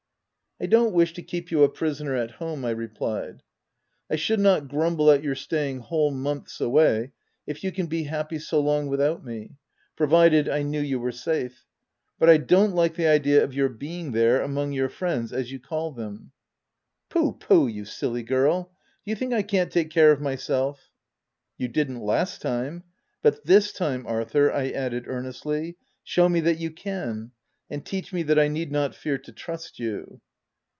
"I 0.61 0.67
don't 0.67 0.93
wish 0.93 1.13
to 1.13 1.23
keep 1.23 1.49
you 1.49 1.63
a 1.63 1.69
prisoner 1.69 2.13
at 2.15 2.29
home," 2.33 2.63
I 2.65 2.69
replied:" 2.69 3.41
I 4.11 4.15
should 4.15 4.39
not 4.39 4.67
grumble 4.67 5.09
at 5.09 5.23
your 5.23 5.33
staying 5.33 5.79
whole 5.79 6.11
months 6.11 6.61
away— 6.61 7.13
if 7.47 7.63
you 7.63 7.71
can 7.71 7.87
be 7.87 8.03
happy 8.03 8.37
so 8.37 8.59
long 8.59 8.85
without 8.85 9.25
me— 9.25 9.53
provided, 9.97 10.47
I 10.47 10.61
knew 10.61 10.79
you 10.79 10.99
were 10.99 11.11
safe; 11.11 11.65
but 12.19 12.29
I 12.29 12.37
don't 12.37 12.75
like 12.75 12.93
the 12.93 13.07
idea 13.07 13.43
of 13.43 13.55
your 13.55 13.69
being 13.69 14.11
there, 14.11 14.39
among 14.43 14.71
your 14.71 14.87
friends, 14.87 15.33
as 15.33 15.51
you 15.51 15.59
call 15.59 15.93
them."" 15.93 16.31
Pooh, 17.09 17.33
pooh, 17.33 17.65
you 17.65 17.83
silly 17.83 18.21
girl! 18.21 18.71
Do 19.03 19.09
you 19.09 19.15
think 19.15 19.33
I 19.33 19.41
can't 19.41 19.71
take 19.71 19.89
care 19.89 20.11
of 20.11 20.21
myself?"" 20.21 20.91
You 21.57 21.69
didn't 21.69 22.01
last 22.01 22.39
time.— 22.39 22.83
But 23.23 23.45
this 23.45 23.73
time, 23.73 24.05
Ar 24.05 24.23
thur," 24.25 24.51
I 24.51 24.69
added, 24.69 25.05
earnestly," 25.07 25.77
show 26.03 26.29
me 26.29 26.39
that 26.41 26.59
you 26.59 26.69
can, 26.69 27.31
and 27.67 27.83
teach 27.83 28.13
me 28.13 28.21
that 28.21 28.37
I 28.37 28.47
need 28.47 28.71
not 28.71 28.93
fear 28.93 29.17
to 29.17 29.31
trust 29.31 29.79
you 29.79 30.21